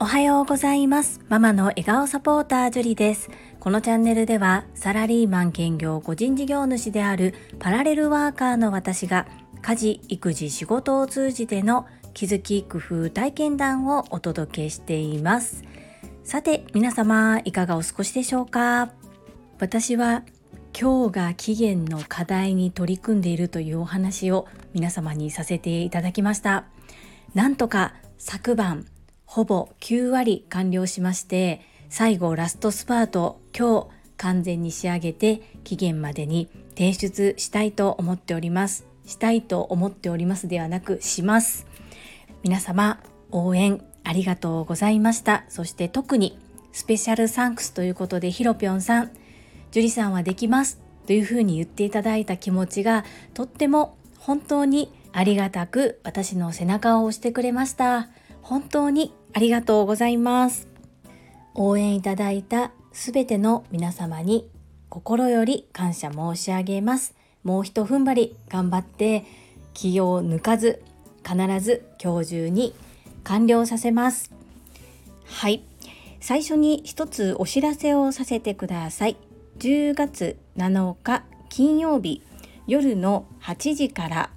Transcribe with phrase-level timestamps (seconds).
[0.00, 1.20] おはようございます。
[1.28, 3.28] ママの笑顔サポータージュリです。
[3.60, 9.26] このチャンネルではサラリーマン兼業個人事業主であるパラレルワーカーの私が
[9.62, 15.64] 家事育児仕事を通じての気づき工夫体験談をお届けしています。
[16.22, 18.92] さて皆様いかがお過ごしでしょうか？
[19.58, 20.22] 私は
[20.76, 26.64] 今日が期限の課題に取り組んでいるというお話を皆様にさせていただきました。
[27.32, 28.86] なんとか昨晩
[29.24, 38.84] ほぼ9割完了しまして最後ラストスパート今日完全に仕上げて期限までに提出したいと思っております。
[39.06, 41.66] したいと思っておりますではなくします。
[42.42, 45.44] 皆様応援ありがとうございました。
[45.48, 46.36] そして特に
[46.72, 49.12] スペシャルサンクスということでひろぴょんさん、
[49.74, 58.08] 樹里さんはできますというふうに言っていただいた気持ちがとっても本当にありがたく私の背中を押してくれました。
[58.40, 60.68] 本当にありがとうございます。
[61.54, 64.48] 応援いただいたすべての皆様に
[64.90, 67.16] 心より感謝申し上げます。
[67.42, 69.24] もうひと踏ん張り頑張って
[69.72, 70.84] 気を抜かず
[71.26, 72.76] 必ず今日中に
[73.24, 74.32] 完了させます
[75.26, 75.64] はい
[76.20, 79.16] 最初に一つお知らせをさせてください
[79.64, 82.20] 10月7日金曜日
[82.66, 84.30] 夜の8時から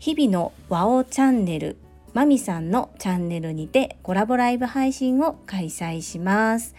[0.00, 1.76] 日々の和オチャンネル
[2.14, 6.74] マミさんのチャンネルにてコラボライブ配信を開催します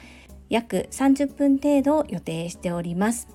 [0.49, 3.29] 約30分程度予定しております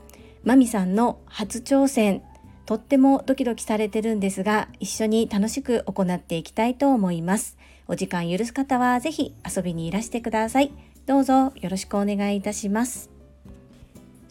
[0.44, 2.22] マミさんの初挑戦
[2.66, 7.56] とってもドキドキされてるんですが一緒に楽しく行っていきたいと思います
[7.88, 10.72] お時間許す方はぜひ遊びにいらしてください。
[11.04, 13.11] どうぞよろしくお願いいたします。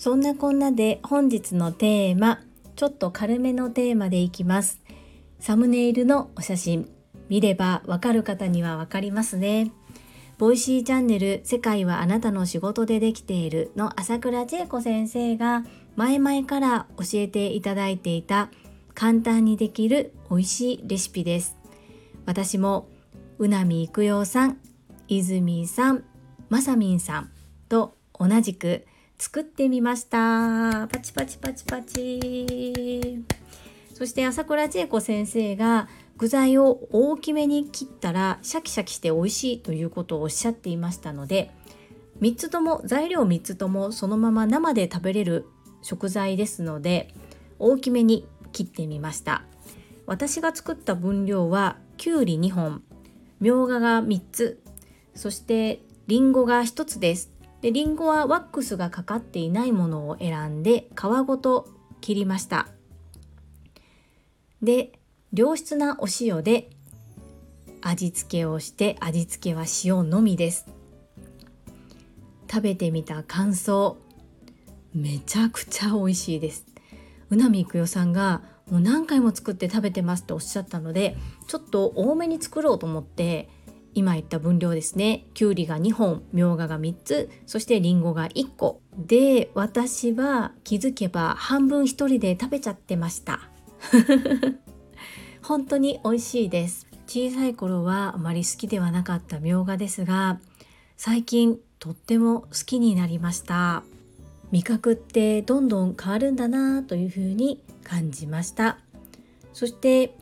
[0.01, 2.41] そんなこんなで本日のテーマ、
[2.75, 4.81] ちょっと軽めのテーマでいきます。
[5.37, 6.89] サムネイルのお写真、
[7.29, 9.71] 見ればわかる方にはわかりますね。
[10.39, 18.49] Voicy チャンネル世界はあなたの仕事でできているの朝倉千恵子先生が前々から教えていただいていた
[18.95, 21.57] 簡単にできる美味しいレシピです。
[22.25, 22.87] 私も
[23.37, 24.57] うなみいくようさん、
[25.07, 26.03] 泉さん、
[26.49, 27.29] まさみんさん
[27.69, 28.87] と同じく
[29.21, 30.87] 作ってみました。
[30.91, 33.23] パチパチパチパチ。
[33.93, 35.87] そして朝倉千恵子先生が
[36.17, 41.51] 具材を大きめに切ったらシャキシャキして美味しいということをおっしゃっていましたので
[42.19, 45.45] 3つとも材料3つともそのまま生で食べれる
[45.83, 47.13] 食材ですので
[47.59, 49.43] 大きめに切ってみました
[50.07, 52.81] 私が作った分量はきゅうり2本
[53.39, 54.63] みょうがが3つ
[55.13, 57.31] そしてりんごが1つです
[57.61, 61.69] でりんごはワックスがかかっていないものを選んで皮ごと
[62.01, 62.67] 切りました。
[64.61, 64.93] で
[65.33, 66.69] 良質なお塩で
[67.81, 70.65] 味付けをして味付けは塩のみです。
[72.49, 73.97] 食べてみた感想。
[74.93, 76.65] めちゃくちゃ美味しいです。
[77.29, 81.15] うなみいくよさんがもう何回も作って食べてますっておっしゃったので
[81.47, 83.49] ちょっと多めに作ろうと思って
[83.93, 85.25] 今言った分量ですね。
[85.33, 88.81] きゅうりが2本みょうがが3つそしてりんごが1個。
[88.97, 93.41] で私は気づけば半分一人で食べちゃってました。
[95.41, 96.87] 本当に美味しいです。
[97.07, 100.39] 小さい頃はあまり好きではなかったみょうがですが
[100.95, 103.83] 最近とっても好きになりました。
[104.51, 108.77] 味覚ってどんどん変わるんだなというふうに感じました。
[109.53, 110.15] そして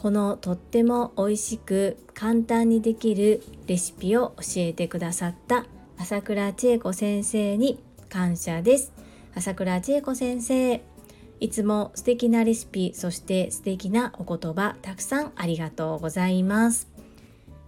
[0.00, 5.66] このとっても美味しく簡単にできるレシピを教えてくださった
[5.98, 8.94] 朝倉千恵子先生に感謝です。
[9.34, 10.82] 朝倉千恵子先生
[11.38, 16.88] いつも素敵なレシピそして素敵なお言葉たくさんありがとうございます。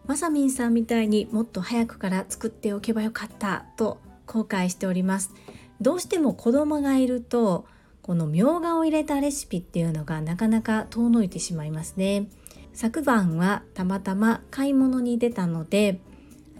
[0.06, 5.34] まさみんさんみたいにもっと早くから作っておけばよかったと後悔しております。
[5.82, 7.66] どうしても子供がいると
[8.02, 12.26] このみょうがを入れたレシピっていうのがなかなか遠のいてしまいますね。
[12.74, 16.00] 昨晩はたまたま買い物に出たので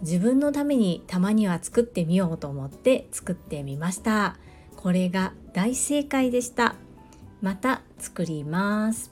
[0.01, 4.37] 自分のためにたまには作ってみようと思って作ってみました。
[4.77, 6.75] これが大正解でした。
[7.41, 9.11] また作ります。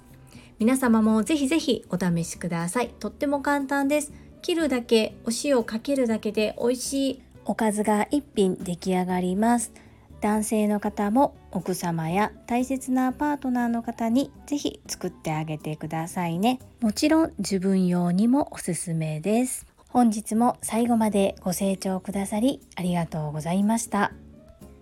[0.59, 2.89] 皆様もぜひぜひお試しください。
[2.99, 4.13] とっても簡単です。
[4.41, 7.21] 切るだけお塩かけるだけで美味しい。
[7.45, 9.73] おかずが一品出来上がります。
[10.21, 16.59] 男性の方も奥様や大切なパートナーの方にぜひ作ってあげてくださいね。
[16.79, 19.65] もちろん自分用にもおすすめです。
[19.89, 24.13] 本日も最後までご清聴くださりありがとうございました。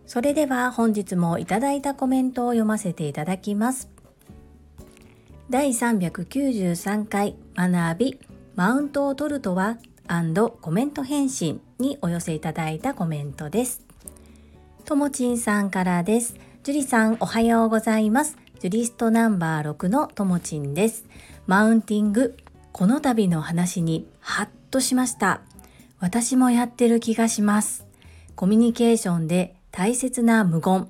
[0.06, 3.90] それでは本日もいただいたコメントを読ませていただきます。
[5.50, 8.20] 第393回学び
[8.56, 9.78] マウントを取るとは
[10.62, 13.84] コメント返信にお寄せいただいたコメントです。
[14.86, 16.36] ともちんさんからです。
[16.62, 18.38] ジュリさんおはようございます。
[18.60, 21.06] ジュリストナンバー6のともちんです。
[21.48, 22.36] マウンティング、
[22.74, 25.40] この度の話にハッとしました。
[26.00, 27.88] 私もやってる気がします。
[28.36, 30.90] コミュニケーションで大切な無言、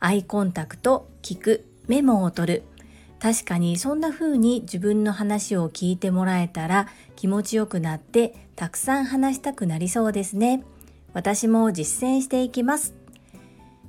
[0.00, 2.62] アイコンタクト、聞く、メモを取る。
[3.20, 10.64] 確かにそんな風に自分の話を聞いてもらえたら気持ちよくなってたくさん話したくなりそうですね。
[11.12, 13.01] 私も実践していきます。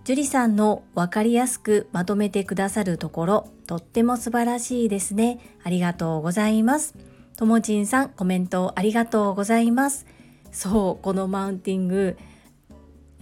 [0.03, 5.39] 樹里さんのわかりやすくまとめてくださるところ、とっても素晴らしいですね。
[5.63, 6.95] ありがとうございます。
[7.37, 10.05] ともちんさん、コメントありがとうございます。
[10.51, 12.17] そう、このマウンティング、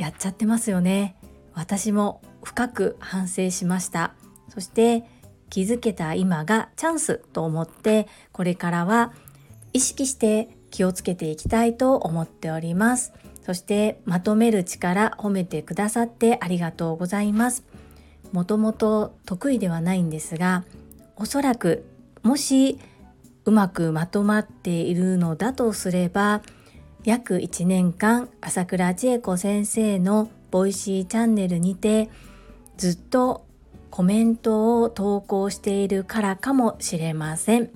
[0.01, 1.15] やっちゃってますよね
[1.53, 4.15] 私も深く反省しました
[4.49, 5.03] そして
[5.51, 9.13] 気づけた今がチャンスと思ってこれからは
[9.73, 13.13] 意識して気をつけていきたいと思っております
[13.45, 17.63] そしてまとめる力褒めてくださってありがとうございます
[18.31, 20.63] もともと得意ではないんですが
[21.15, 21.85] おそらく
[22.23, 22.79] もし
[23.45, 26.41] うまくまとまっているのだとすれば
[27.03, 32.09] 約1年間朝倉千恵子先生の Voicy チャンネルにて
[32.77, 33.45] ずっと
[33.91, 37.69] コメントを投稿しているからかもしれません。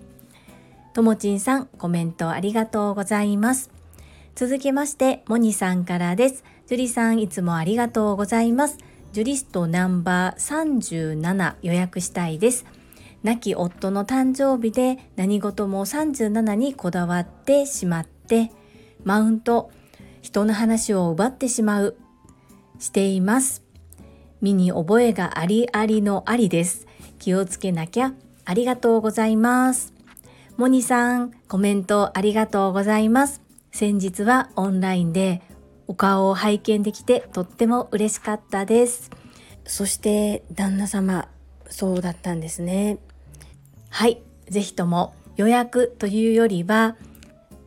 [0.93, 3.69] ともちんさん、コメントありがとうございます。
[4.35, 6.43] 続きまして、モニさんからです。
[6.67, 8.77] ジュリさん、いつもありがとうございます。
[9.13, 12.65] ジュリストナンバー37予約したいです。
[13.23, 18.51] 亡き夫の誕生日で何事も37にこだわってしまって、
[19.05, 19.71] マウント、
[20.21, 21.95] 人の話を奪ってしまう、
[22.77, 23.63] しています。
[24.41, 26.87] 身に覚えがありありのありです。
[27.19, 28.11] 気をつけなきゃ。
[28.43, 29.93] ありがとうございます。
[30.57, 33.44] モニさん、コメントありがとうございます。
[33.75, 35.41] 先日はオンラインで
[35.87, 39.11] お顔を拝見できてとっても嬉しかったです。
[39.65, 41.27] そして旦那様、
[41.69, 42.99] そうだったんですね。
[43.89, 46.95] はい、ぜひとも予約というよりは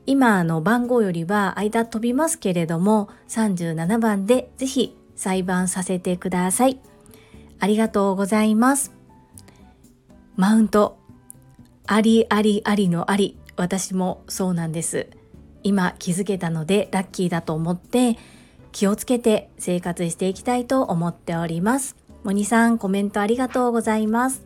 [0.07, 6.81] 今の番号よりは間飛びますけれども37番でぜひ裁判させてください。
[7.61, 8.95] ありがとうございます。
[10.37, 10.99] マウント、
[11.87, 15.11] ありありありのあり、私もそうなんです。
[15.63, 18.17] 今気づけたのでラッキーだと思って
[18.73, 21.97] 気をつけて生活していきたいと思っております。
[22.25, 24.43] モニさんコメントありがとうございます。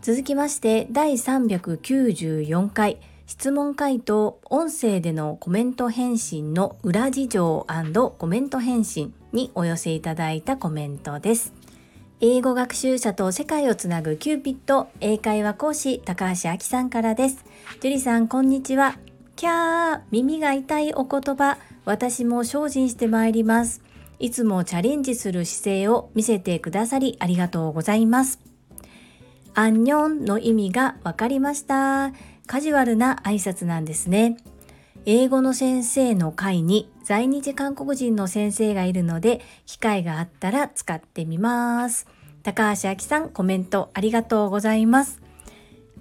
[0.00, 7.66] 続きまして第394回質問回答音声でのコメント返信の裏事情
[8.18, 11.52] コメント返信にお寄せいただいたコメントです。
[12.20, 17.44] 英語学習者と世界をつなぐキューピット英会話講師高橋明さんからです。
[17.80, 18.98] 樹里さんこんにちは。
[19.38, 23.82] キャー耳が痛いお言葉私も精進してまいります。
[24.18, 28.40] いつもチャレンジする姿勢を見せてくださりありがとうございます。
[29.54, 32.10] アンニョンの意味がわかりました。
[32.48, 34.38] カジュアルな挨拶なんですね。
[35.06, 42.08] 英語の先生の会に在日韓国人の先生がいるので、機会があったら使ってみます。
[42.42, 45.22] 高橋明さん、コメントありがとうございます。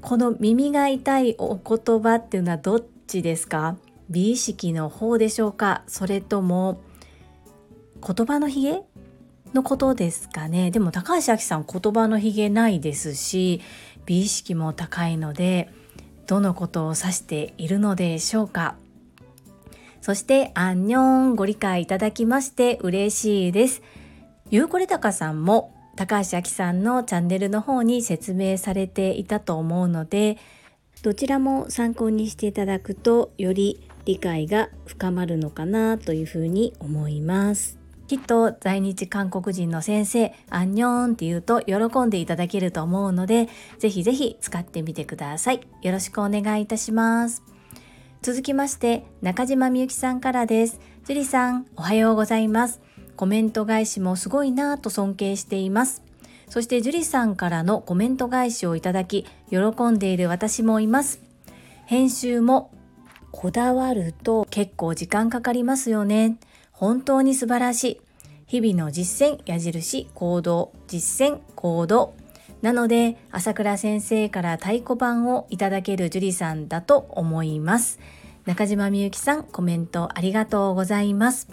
[0.02, 3.78] この耳が痛いお言葉っていうのはどっちですか？
[4.10, 5.84] 美意識の方でしょうか？
[5.88, 6.82] それとも
[8.06, 8.82] 言葉のひげ
[9.54, 10.72] のことですかね？
[10.72, 13.62] でも高橋明さん言葉のひげないですし
[14.06, 15.72] 美意識も高いので
[16.28, 18.76] どのことを指しているのでしょうか？
[20.02, 23.82] そしてアンニョンご理解いただきまして嬉しいです。
[24.50, 30.38] ゆうこれたかさんも高橋明さんのチャンネルの方に説明されていたと思うので
[31.08, 43.48] どちらも参考にしていただくとより理解が深まるのかなというふうに思いますきっと在日韓国人の先生、アンニョンって言うと喜んでいただけると思うので、
[43.80, 45.62] ぜひぜひ使ってみてください。
[45.82, 47.42] よろしくお願いいたします。
[48.22, 50.80] 続きまして、中島みゆきさんからです。
[51.06, 52.82] 樹里さん、おはようございます。
[53.18, 56.07] コメント返しもすごいなぁと尊敬しています。
[56.50, 59.58] そして樹里さんからのコメント返しをいただき、喜
[59.92, 61.22] んでいる私もいます。
[61.86, 62.72] 編集も
[63.32, 66.38] こだわると結構時間かかりますよね。
[66.72, 68.02] 本当に素晴らしい。
[68.48, 72.14] 日々の実践、矢印、行動、実践、行動。
[72.62, 78.00] なので、朝倉先生から太鼓判をいただける樹里さんだと思います。
[78.46, 81.50] 中島みゆきさん、コメントありがとうございます。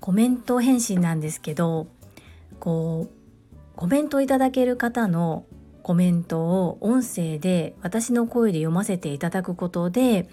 [0.00, 1.86] コメント返信なんですけど、
[2.58, 3.19] こう、
[3.80, 5.46] コメントいただける方の
[5.82, 10.28] コメントを音声で私の声で読ませていただくことで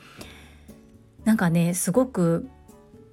[1.24, 2.50] なんかねすごく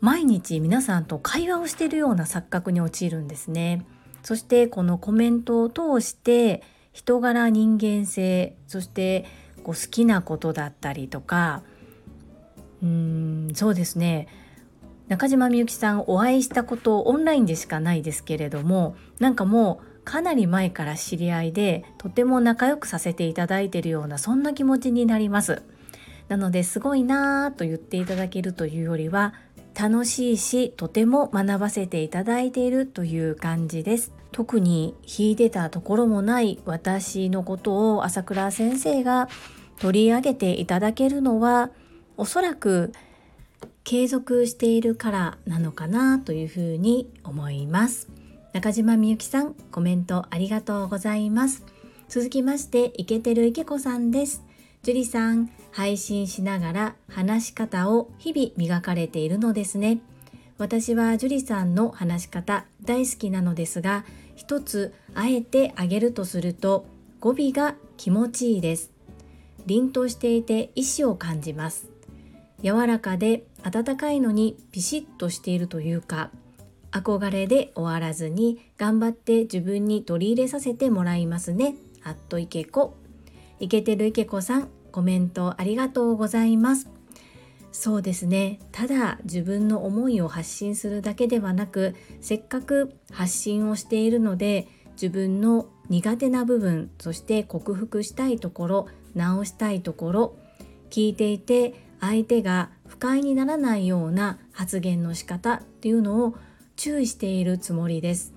[0.00, 3.86] 毎日皆さんと会話をしているような錯覚に陥るんですね。
[4.24, 9.26] そしてこのコメントを通して人柄人間性そして
[9.62, 11.62] こう好きなことだったりとか
[12.82, 12.88] うー
[13.52, 14.26] んそうですね
[15.06, 25.62] 中島みゆきさんお会いしたことオンラインでしかないですけれどもなんかもうかなり前から知り合いでとても仲良くさせていただいているようなそんな気持ちになります。
[26.28, 29.34] なのですごいなぁと言っていただけるというよりは
[29.78, 34.12] 楽しいしとても学ばせていただいているという感じです。
[34.30, 39.28] 特に秀でたところもない私のことを朝倉先生が
[39.78, 41.70] 取り上げていただけるのは
[42.16, 42.92] おそらく
[43.84, 48.08] 継続しているからなのかなというふうに思います。
[48.54, 51.64] 中島みゆきさんコメントありがとうございます。
[52.08, 54.44] 続きましてイケてる池子さんです。
[54.84, 59.98] 樹里さん配信しながら話し方を日々磨かれているのですね。
[60.56, 64.04] 私は樹里さんの話し方大好きなのですが
[64.36, 66.86] 一つあえてあげるとすると
[67.18, 68.92] 語尾が気持ちいいです。
[69.66, 71.88] 凛としていて意志を感じます。
[72.62, 76.30] 柔らかで温かいのにピシッとしているというか
[76.94, 81.74] 憧れで終わらずに頑張って自分に取り入れさせてもらいますね。
[82.04, 82.96] あっといけこ
[83.58, 86.88] いけてるいけこさんコメントありがとうございます。
[87.72, 88.60] そうですね。
[88.70, 100.36] ただ自分の思いを発信するだけではなくせっかく発信をしているので自分の苦手な部分そして克服したいところ直したいところ
[100.90, 106.36] 聞いていて相手が不快にならないような発言の仕方っていうのを
[106.76, 108.34] 注意しているつもりです。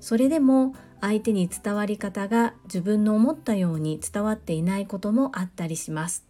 [0.00, 6.28] それでも相手に伝わり方が自分の思ったように伝わっていないこともあったりします。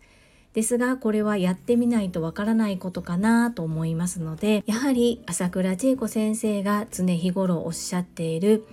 [0.55, 8.67] ですがこれはやってみないとわからないことかなと思いますのでやはり朝倉千恵子先生が常日頃おっしゃっている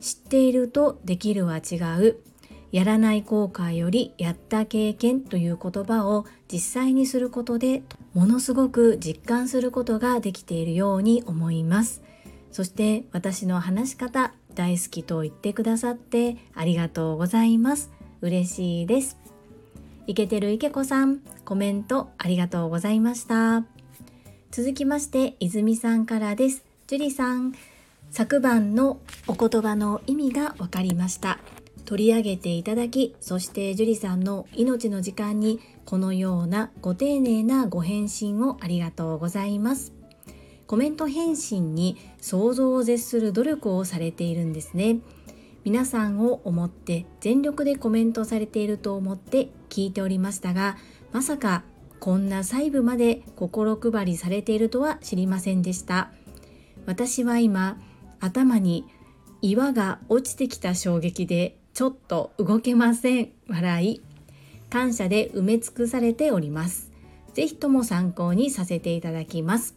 [0.00, 2.16] 知っているとできるは違う
[2.72, 7.82] やらない後悔よりやった経験という言葉を実際にすることで
[8.14, 12.02] ものすごく実感することができているように思います。
[12.50, 17.92] そして私の話し方大好きと言ってくださってありがとうございます。
[18.20, 19.16] 嬉しいです。
[20.06, 23.64] いけてるいけこさんコメントありがとうございました。
[24.50, 26.64] 続きまして泉さんからです。
[26.86, 27.52] 樹里さん
[28.10, 31.38] 昨晩のお言葉の意味が分かりました。
[31.84, 39.92] 取り上げていただきそして樹里さんの命の時間にこのようなご丁寧なご返信をありがとうございます。
[40.66, 44.98] コメント返信に想像を絶する努力をされているんですね。
[45.64, 50.78] 皆さんを思って全力でコメントされていると思って聞いておりましたが
[51.12, 51.62] まさか
[52.00, 56.10] こんな細部まで心配りされているとは知りませんでした。
[56.86, 57.78] 私は今
[58.20, 58.86] 頭に
[59.42, 63.32] 岩が落ちてきた衝撃でちょっと動けません。
[63.48, 64.02] 笑い。
[64.70, 66.90] 感謝で埋め尽くされております。
[67.34, 69.76] ぜひとも参考にさせていただきます。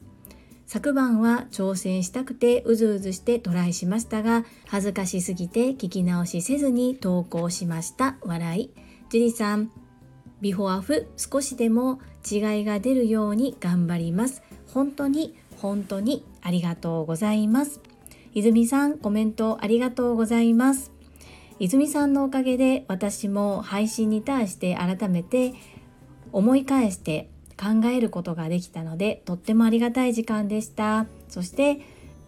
[0.73, 8.15] 昨晩は挑戦したくてうずうずしてトライしましたが恥ずかしすぎて聞き直しせずに投稿しました。
[8.21, 8.71] 笑い。
[9.09, 9.69] ジュリさん
[10.39, 14.43] ビフォアフ少しでも違いが出るように頑張ります。
[14.73, 17.81] 本当に本当にありがとうございます。
[18.33, 20.93] 泉さんコメントありがとうございます。
[21.59, 25.53] 泉さんのおかげで私も配信に対して改めて
[26.31, 27.29] 思い返して
[27.61, 31.05] 考えることができたのでとってもありがたい時間でした。
[31.29, 31.81] そして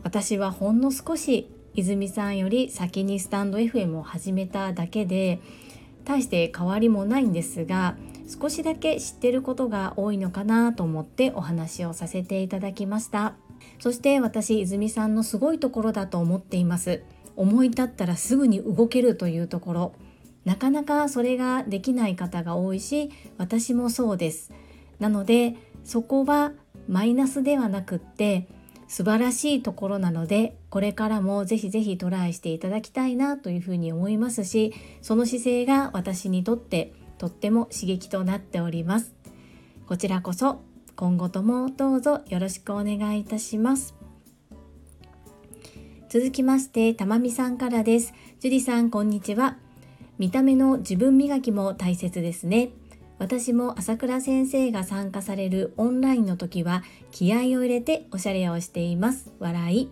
[0.04, 5.40] 私はほんの少し泉さんより先にスタンド FM を始めただけで
[6.06, 7.98] 大して変わりもないんですが
[8.28, 13.34] 少しだけ知ってることが多いのかなと思ってお話をさせていただきました。
[13.80, 17.02] そして私泉さんのすごいところだと思っています。
[17.36, 19.94] 思い立ったらすぐに動けるというところ。
[20.46, 24.52] なかなかそれができない方が多いし私もそうです。
[25.00, 26.52] なのでそこは
[26.88, 28.48] マイナスではなくって
[28.88, 39.14] 素晴らしいところなのでこれからもぜひぜひトライしていただきたいなというふうに思いますしその姿勢が私にとってとっても刺激となっております
[39.88, 40.62] こちらこそ
[40.96, 43.96] 今後ともどうぞよろしくお願いいたします
[46.14, 48.14] 続きまして、たまみさんからです。
[48.40, 49.58] 樹里さん、こんにちは。
[50.20, 52.70] 見た目の自分磨きも大切ですね。
[53.20, 59.32] 私も朝倉先生が参加されるオンラインの時は気合を入れておしゃれをしています。
[59.40, 59.90] 笑い。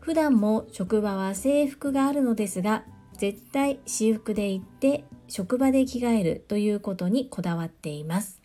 [0.00, 2.84] 普段も職場は制服があるのですが、
[3.16, 8.40] 絶対私服で行って職場で着替えるということにこだわっています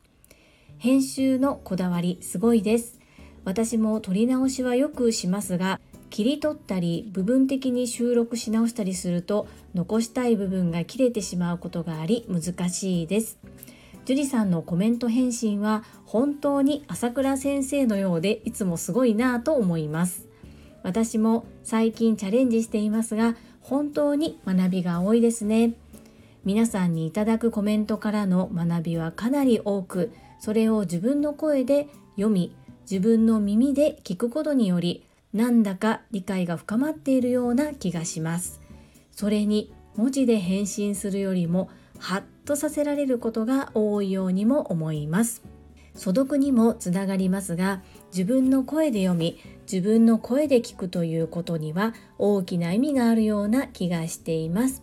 [0.77, 2.99] 編集のこだわりすごいです
[3.45, 13.38] 私も撮り直しはよくしますが切り取ったり部分的に収録し直したりすると残したい部分が切れてしまうことがあり難しいです
[14.09, 20.25] 樹里さんのコメント返信は本当に朝倉先生のようでいつもすごいなぁと思います。
[20.81, 25.75] 私も最近チャレンジしていますが本当に学びが多いですね。
[26.43, 32.55] 皆さんにいただくコメントからの学びはかなり多くそれを自分の声で読み
[32.89, 38.59] 自分の耳で聞くことによりなんだか理解が深まっているような気がします。
[39.11, 45.43] それに文字で返信するよりもハッとさせられることが多いようにも思います。
[45.93, 49.37] 素読にもつながりますが自分の声で読み
[49.71, 54.81] 自分の声で聞くということには大きな意味があるような気がしています。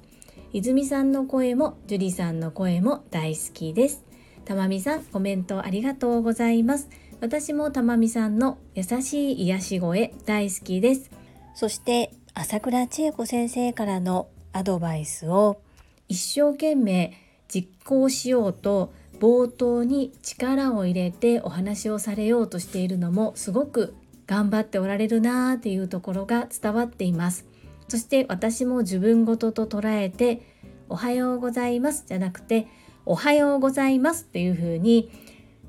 [0.53, 4.05] 泉さんの声も樹里さんの声も大好きです。
[4.45, 6.89] たまみさんコメントありがとうございます。
[7.21, 11.11] 私もたまみさんの優しい癒し声大好きです。
[11.57, 15.61] そして朝倉千恵子先生からのアドバイスを
[16.09, 23.95] 一生懸命実行しようと冒頭に力を入れてお話をされようとしているのもすごく
[24.27, 27.47] 頑張っておられるなーっていうところが伝わっています。
[27.89, 30.43] そして私も自分ごとと捉えて
[30.89, 32.67] おはようございますじゃなくて
[33.05, 35.11] おはようございますっていう風に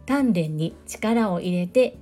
[0.07, 1.97] 鍛錬に力を入れて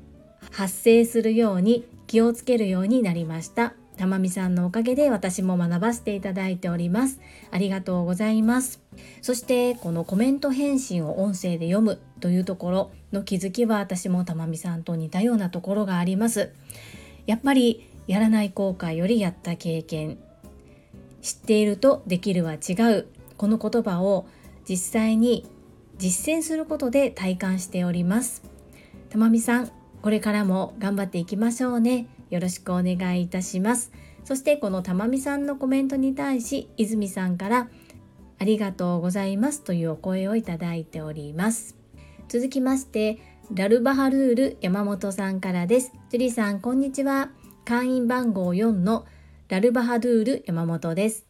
[0.51, 3.74] 発声するように気をつけるようになりました。
[3.98, 7.20] たまみさんのおかげで私も学ばせていただいております。
[7.51, 8.84] ありがとうございます。
[9.21, 16.51] そしてこのコメント返信を音声で読むというところの気づきは私もたまみさんと似たようなところがあります。
[17.25, 20.17] やっぱりやらない後悔よりやった経験
[21.21, 23.07] 知っているとできるは違う。
[23.37, 24.27] この言葉を
[24.67, 25.45] 実際に
[25.97, 28.43] 実践することで体感しております。
[29.09, 29.71] たまみさん
[30.01, 32.07] これからも頑張っていきましょうね。
[32.29, 33.91] よろしくお願いいたします。
[34.24, 37.70] そしてこのたまみさんのコメントに対し泉さんから
[38.39, 41.75] ありがとうございますというお声をいただいております。
[42.27, 43.19] 続きまして
[43.53, 45.91] ラルバハルール山本さんからです。
[46.09, 47.29] ジュリさんこんにちは。
[47.63, 49.05] 会員番号4の
[49.50, 51.25] ラルバハドゥール山本です。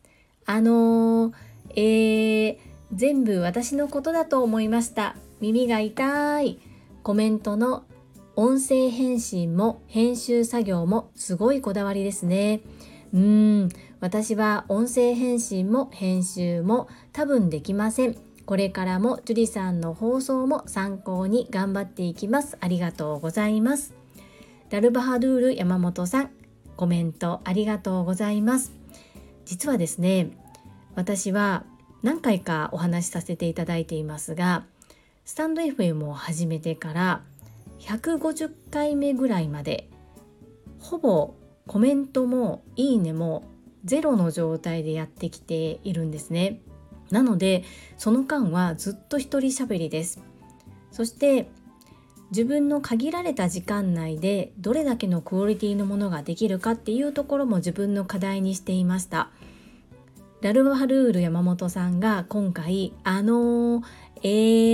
[0.46, 1.34] あのー、
[1.76, 2.58] えー、
[2.94, 5.16] 全部私のことだと思いました。
[5.42, 6.60] 耳が痛い。
[7.04, 7.84] コメントの
[8.38, 12.62] 音声返信も編集作業もすごいこだわりですね。
[13.14, 13.70] うーん。
[14.06, 18.16] 私は音声返信も編集も多分できません。
[18.46, 22.56] これからも樹里さんの放送も参考に頑張っていきます。
[22.62, 23.96] ありがとうございます。
[24.70, 26.30] ダルバハドゥール山本さん
[26.78, 28.74] コメントありがとうございます。
[29.44, 30.30] 実はですね
[30.94, 31.66] 私は
[32.04, 34.66] 何回かお話しさせていただいていますが
[35.26, 37.24] スタンド FM を始めてから
[37.80, 39.90] 150回目ぐらいまで
[40.80, 41.34] ほぼ
[41.66, 43.55] コメントもいいねも
[43.86, 46.62] ゼロの状態でやってきているんですね。
[47.12, 47.64] なので
[47.98, 50.22] その間はずっと一人喋りです。
[50.92, 51.50] そして
[52.32, 59.30] 自分の限られた時間内でどれだけのクオリティのものができるかっていうところも自分の課題にしていました。
[60.42, 63.84] ラルバハルール山本さんが今回あのー、
[64.22, 64.28] え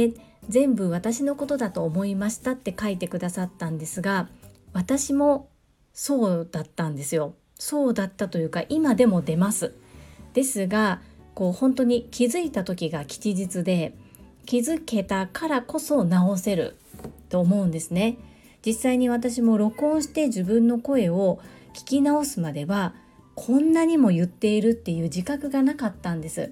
[0.06, 0.19] ー、
[0.50, 4.28] 全部私のことだと思いましたって書いてくださったんですが
[4.74, 5.50] 私も
[5.93, 7.36] そうだったんですよ。
[7.62, 9.76] そうだったというか今でも出ます。
[10.34, 11.00] ですが
[11.36, 13.93] こう本当に気づいた時が吉日で
[14.47, 16.76] 気づけたからこそ直せる
[17.30, 18.17] と思うんですね。
[18.65, 21.39] 実際に私も録音して自分の声を
[21.76, 22.95] 聞き直すまでは
[23.36, 26.52] こんなにも言っているっていう自覚がなかったんです。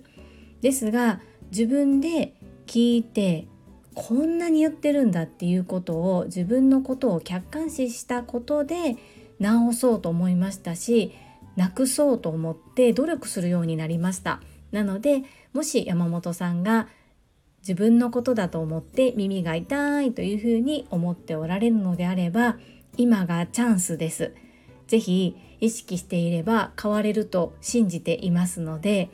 [0.61, 2.35] ですが自分で
[2.67, 3.47] 聞いて
[3.95, 8.95] こんなに言ってるんだっていうことを自分のことを客観視したことで
[9.39, 11.13] 直そうと思いましたし
[11.55, 15.23] なくそうと思って努力するようになりましたなので
[15.53, 16.87] もし山本さんが
[17.61, 22.57] 自分のことだと思って耳が痛いというふうに思っておられるのであれば
[22.97, 24.33] 今がチャンスです。
[24.87, 29.09] ぜひ意識していれば変われると信じていますので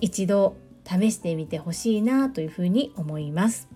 [0.00, 3.68] 一度試してみてほしいなというふうに思います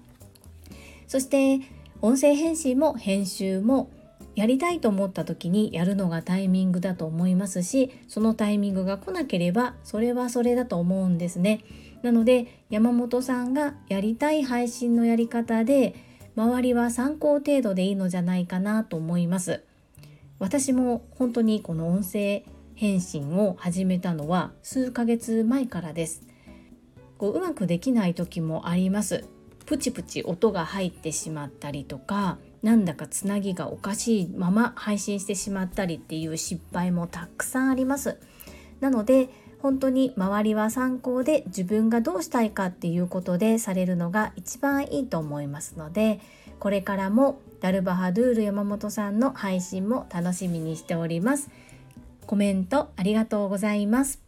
[1.08, 1.60] そして
[2.02, 3.90] 音声編集も編集も
[4.36, 11.64] やりたいと思った時にやるのがタイミングだと思いますしそのタイミングが来なければそれはそれだと思うんですね。
[12.02, 15.94] なので山本さんがやりたい配信のやり方で
[16.36, 19.64] 周りは参考程度でいいのじゃないかなと思います。
[20.38, 22.44] 私も本当にこの音声
[22.74, 26.22] 返信を始めたのは数ヶ月前からです。
[27.16, 29.24] こううまくできない時もあります。
[29.64, 38.18] プチプチ音が入ってしまったりとかなんだかつなぎがおかしいまま配信してしまったりっていう失敗もたくさんあります。
[38.80, 39.28] なので
[39.60, 46.18] 本当に周りは参考で自分がどうしたいかっていうことでされるのが一番いいと思いますので
[46.58, 51.48] これからもダルバハドゥール山本さんの配信も楽しみにしております。
[52.26, 54.18] コメントありがとうございます。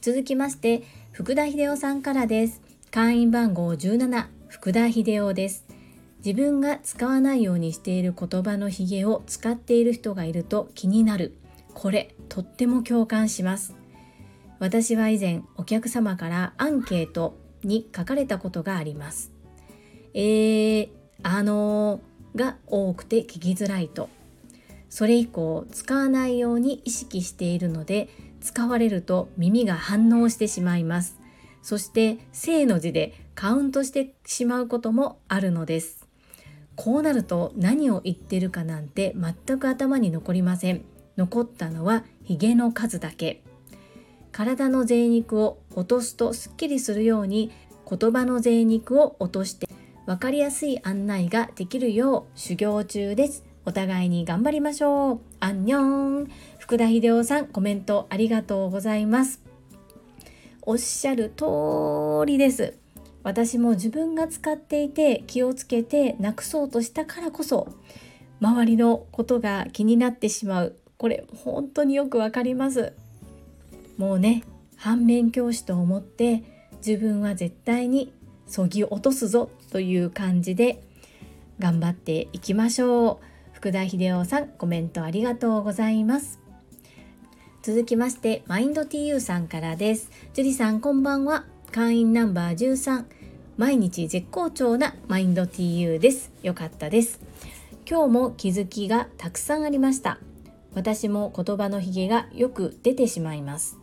[0.00, 2.62] 続きまして福田秀夫さんからです。
[2.90, 5.81] 会員番号17福田秀夫です。
[6.24, 11.36] 自分が使わないようにしている言葉のヒゲを使っている人がいると気になる。
[11.74, 13.74] これとっても共感します。
[14.60, 19.32] 私は以前お客様からアンケートに書かれたことがあります。
[20.14, 20.90] えー、
[21.24, 24.08] あのー、が多くて聞きづらいと。
[24.88, 28.10] それ以降使わないように意識しているので
[28.42, 31.18] 使われると耳が反応してしまいます。
[31.62, 36.01] そして正の字でカウントしてしまうこともあるのです。
[36.76, 40.84] こうなると何を言ってるかなんて全く頭に残りません。
[41.16, 43.42] 残ったのはヒゲの数だけ。
[44.32, 47.52] 体の贅肉を落とすとすっきりするように
[47.88, 49.68] 言葉の贅肉を落として
[50.06, 53.44] 分かりやすい案内ができるよう修行中です。
[53.64, 55.20] お互いに頑張りましょう。
[55.38, 56.30] アンニョン。
[56.58, 59.42] 福田秀夫さんコメントありがとうございます。
[60.62, 61.44] おっしゃる通
[62.26, 62.81] りです。
[63.24, 67.68] 私も自分が使っていて気をつけてなくそうとしたからこそ
[68.40, 70.76] 周りのことが気になってしまう。
[70.98, 72.92] これ本当によくわかります。
[73.96, 74.42] もうね
[74.76, 76.42] 反面教師と思って
[76.84, 78.12] 自分は絶対に
[78.46, 80.82] そぎ落とすぞという感じで
[81.58, 83.26] 頑張っていきましょう。
[83.52, 86.40] 福田秀夫さんコメントありがとうございます。
[87.62, 90.10] 続きましてマインド TU さんからです。
[90.34, 91.51] 樹里さんこんばんは。
[91.72, 93.06] 会員ナンバー13
[93.56, 96.30] 毎日絶好調なマインド TU です。
[96.42, 97.18] よかったです。
[97.88, 100.18] 今日も気づきがたくさんありました。
[100.74, 103.78] 私も言葉のひげがよく出てしまいます。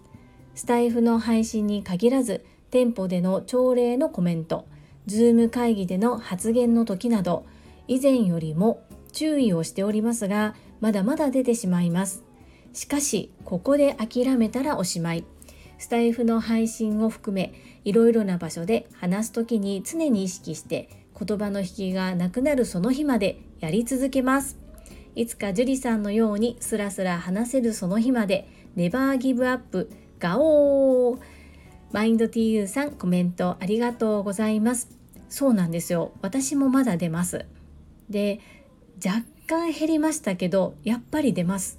[0.53, 4.67] スタイフの配信に限らず店舗での朝礼のコメント、
[5.07, 7.47] ズーム会議での発言の時など、
[7.87, 12.23] 以前よりも注意をしておりますが、まだまだ出てしまいます。
[12.71, 15.25] しかし、ここで諦めたらおしまい。
[15.79, 20.89] スタイフの配信を含め、いろいろな場所で話す時に常に意識して、
[21.19, 24.57] 言葉の引きがなくなるその日までやり続けます。
[25.15, 29.89] いつか樹里さんのようにスラスラ話せるその日まで、ネバーギブアップ、
[30.19, 31.19] ガオー
[31.91, 34.89] マインド TU さんコメントありがとうございます。
[35.27, 36.11] そうなんですよ。
[36.21, 37.45] 私もまだ出ます。
[38.09, 38.39] で
[39.03, 41.78] 若干減りましたけどやっぱり出ます。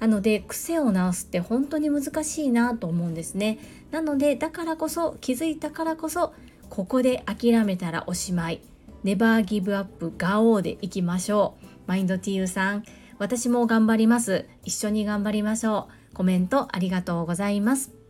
[0.00, 3.58] なので癖を直すって本当に難しいなと思うんですね
[3.90, 6.34] なのでだからこそ気づいたからこそ
[6.68, 8.60] ここで諦めたらおしまい
[9.04, 12.84] ネバーギブアップガオーでいきましょうマインド TU さん
[13.18, 18.00] 私も頑張ります一緒に頑張りましょうコメントありがとうございます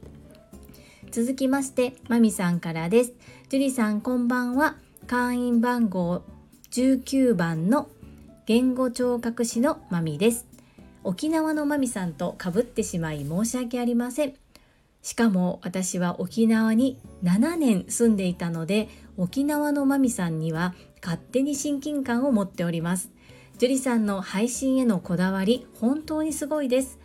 [1.11, 3.15] 続きまして、まみさんからです。
[3.49, 4.77] 樹里さんこんばんは。
[5.09, 6.23] 会員番号
[6.71, 7.89] 19番の
[8.47, 10.47] 言語聴覚士のまみです。
[11.05, 14.35] 沖縄のまみさんとかぶってしまい申し訳ありません。
[15.03, 23.11] しかも私は沖縄に7年住んでいたので沖縄のまみさんには勝手に親近感を持っております。
[23.59, 27.01] 樹里さんの配信へのこだわり本当にすごいです。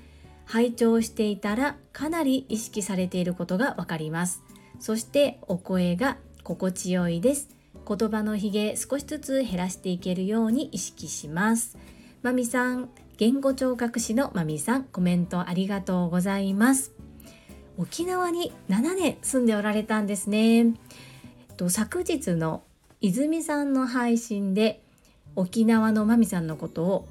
[0.45, 4.43] 拝聴していたらかなり意識されていることがわかります
[4.79, 7.49] そしてお声が心地よいです
[7.87, 11.77] 言葉のひげ少しずつ減らしていけるように意識します
[12.21, 16.91] まみさん言語聴覚士のまみさんコメントありがとうございます。
[17.77, 20.57] 沖縄に7年住んでおられたんですね。
[20.57, 20.73] えっ
[21.55, 22.63] と昨日の
[22.99, 24.83] 泉さんの配信で
[25.37, 27.07] 沖縄のまみさんのことを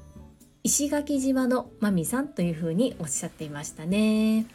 [0.61, 4.45] 石垣島のまみさんというふうにおっしゃっていましたね。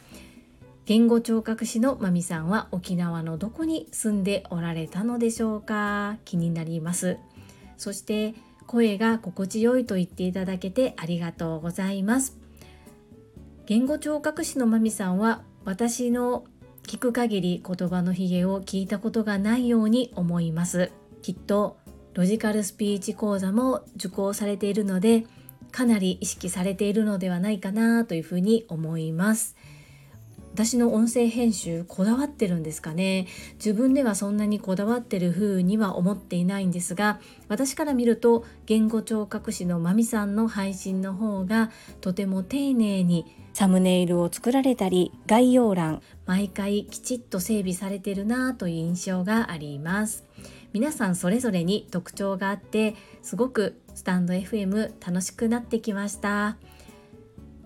[0.85, 6.15] 言語聴覚士のまみさんは沖縄のどこに住んでおられたのでしょうか？
[6.23, 7.17] 気になります。
[7.75, 8.35] そして
[8.71, 12.37] 声が心地よいと言っていただけてありがとうございます。
[13.65, 16.45] 言語聴覚士のまみさんは私の
[16.83, 20.89] 聞く限り言葉のひげを聞いたことがないように思います。
[21.21, 21.79] きっと
[22.13, 25.25] ロジカルスピーチ講座も受講されているので
[25.73, 29.57] かなり意識されているのではないかなというふうに思います。
[30.53, 33.27] 私の音声編集こだわってるんですかね？
[33.55, 46.01] 自分ではそんなにこだわってる風には思っていないんですが私から見ると言語聴覚士のまみさんの配信の方がとても丁寧にサムネイルを作られたり概要欄。
[46.25, 50.25] 毎回きちっと整備されてるなという印象があります。
[50.73, 56.57] 皆さんそれぞれに特徴があってすごくスタンド FM 楽しくなってきました。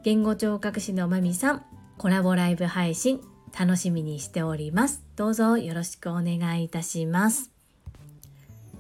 [0.04, 1.66] 言語聴覚士のまみさん
[1.98, 3.22] コラボライブ配信
[3.58, 5.02] 楽しみにしております。
[5.16, 7.52] どうぞよろしくお願いいたします。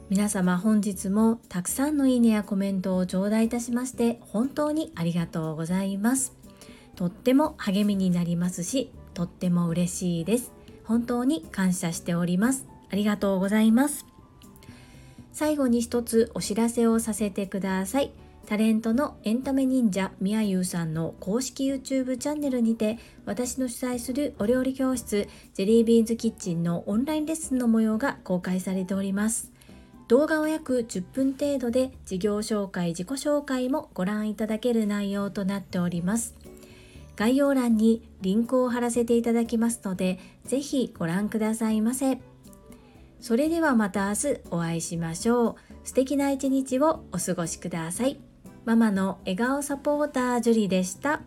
[0.10, 6.34] 皆様本日もたくさんのいいねやコメントを頂戴いたしまして本当にありがとうございます。
[6.95, 10.51] とっても励みになりますし、とっても嬉しいです。
[10.84, 12.67] 本当に感謝しております。
[12.91, 14.06] ありがとうございます。
[15.32, 18.12] 最後に一つお知らせをさせてください。
[18.45, 29.51] タレントのエンタメ忍者みやゆうさんの公式 YouTube チャンネルにて私の主催するお料理教室ジェリービーンズキッチンのオンラインレッスンの模様が公開されております。
[30.08, 36.36] 動画は約10分程度で事業紹介自己紹介もご覧いただける内容となっております。
[37.15, 42.19] 概要欄にリンクを貼らせていただきますのでぜひご覧くださいませ。
[43.19, 45.55] それではまた明日お会いしましょう。
[45.84, 48.25] 素敵な一日をお過ごしください。
[48.65, 51.21] ママの笑顔サポータージュリでした。